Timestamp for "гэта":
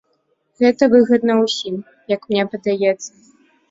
0.63-0.83